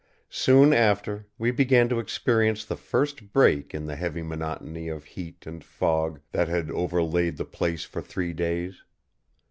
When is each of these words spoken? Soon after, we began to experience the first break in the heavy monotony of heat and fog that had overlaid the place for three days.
Soon 0.31 0.73
after, 0.73 1.27
we 1.37 1.51
began 1.51 1.87
to 1.89 1.99
experience 1.99 2.65
the 2.65 2.75
first 2.75 3.31
break 3.31 3.71
in 3.71 3.85
the 3.85 3.95
heavy 3.95 4.23
monotony 4.23 4.87
of 4.87 5.03
heat 5.03 5.45
and 5.45 5.63
fog 5.63 6.19
that 6.31 6.47
had 6.47 6.71
overlaid 6.71 7.37
the 7.37 7.45
place 7.45 7.85
for 7.85 8.01
three 8.01 8.33
days. 8.33 8.81